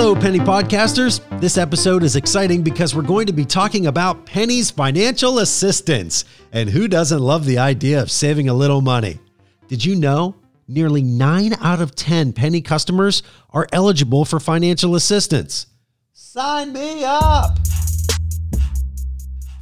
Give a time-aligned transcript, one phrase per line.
[0.00, 1.20] Hello, Pennie Podcasters.
[1.40, 6.24] This episode is exciting because we're going to be talking about Pennie's financial assistance.
[6.52, 9.18] And who doesn't love the idea of saving a little money?
[9.66, 10.36] Did you know
[10.68, 15.66] nearly 9 out of 10 Pennie customers are eligible for financial assistance?
[16.12, 17.58] Sign me up!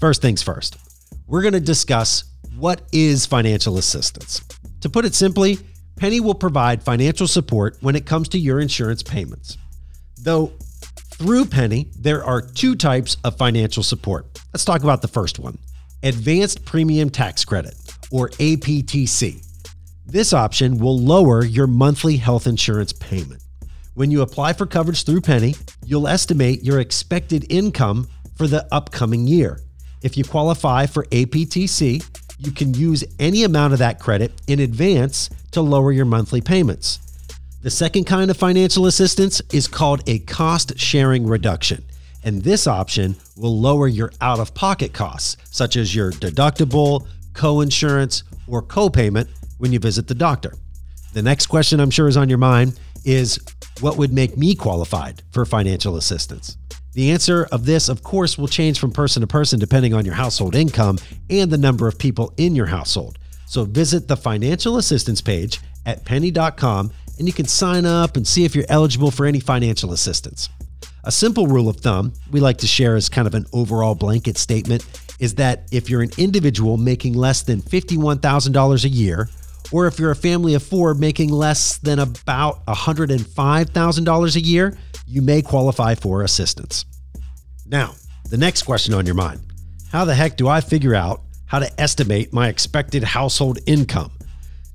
[0.00, 0.76] First things first,
[1.26, 2.24] we're going to discuss
[2.58, 4.42] what is financial assistance.
[4.82, 5.58] To put it simply,
[5.96, 9.56] Pennie will provide financial support when it comes to your insurance payments.
[10.26, 10.52] Though
[11.12, 14.26] through Pennie, there are two types of financial support.
[14.52, 15.56] Let's talk about the first one
[16.02, 17.74] Advanced Premium Tax Credit,
[18.10, 19.46] or APTC.
[20.04, 23.40] This option will lower your monthly health insurance payment.
[23.94, 25.54] When you apply for coverage through Pennie,
[25.84, 29.60] you'll estimate your expected income for the upcoming year.
[30.02, 32.04] If you qualify for APTC,
[32.40, 36.98] you can use any amount of that credit in advance to lower your monthly payments.
[37.62, 41.84] The second kind of financial assistance is called a cost sharing reduction.
[42.22, 47.62] And this option will lower your out of pocket costs, such as your deductible, co
[47.62, 50.54] insurance, or co payment when you visit the doctor.
[51.14, 53.40] The next question I'm sure is on your mind is
[53.80, 56.58] what would make me qualified for financial assistance?
[56.92, 60.14] The answer of this, of course, will change from person to person depending on your
[60.14, 60.98] household income
[61.30, 63.18] and the number of people in your household.
[63.46, 68.44] So visit the financial assistance page at pennie.com and you can sign up and see
[68.44, 70.48] if you're eligible for any financial assistance.
[71.04, 74.36] A simple rule of thumb we like to share as kind of an overall blanket
[74.36, 74.84] statement
[75.18, 79.28] is that if you're an individual making less than $51,000 a year,
[79.72, 84.76] or if you're a family of four making less than about $105,000 a year,
[85.06, 86.84] you may qualify for assistance.
[87.66, 87.94] Now,
[88.28, 89.40] the next question on your mind
[89.92, 94.12] How the heck do I figure out how to estimate my expected household income?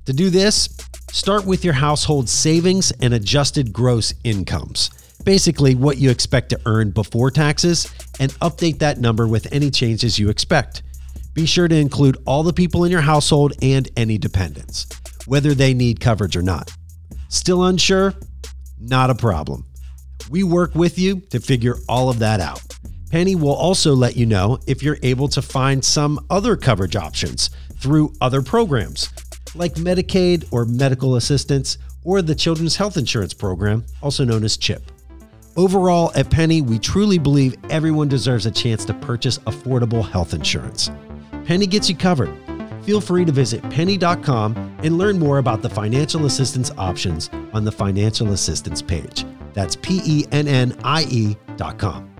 [0.06, 0.68] To do this,
[1.12, 4.90] start with your household savings and adjusted gross incomes.
[5.24, 10.18] Basically, what you expect to earn before taxes, and update that number with any changes
[10.18, 10.82] you expect.
[11.34, 14.86] Be sure to include all the people in your household and any dependents,
[15.26, 16.72] whether they need coverage or not.
[17.28, 18.14] Still unsure?
[18.80, 19.66] Not a problem.
[20.30, 22.62] We work with you to figure all of that out.
[23.10, 27.50] Pennie will also let you know if you're able to find some other coverage options
[27.76, 29.10] through other programs
[29.54, 34.82] like Medicaid or medical assistance or the Children's Health Insurance Program, also known as CHIP.
[35.56, 40.90] Overall, at Pennie, we truly believe everyone deserves a chance to purchase affordable health insurance.
[41.44, 42.34] Pennie gets you covered.
[42.84, 47.72] Feel free to visit pennie.com and learn more about the financial assistance options on the
[47.72, 49.24] financial assistance page.
[49.52, 52.11] That's P E N N I E.com.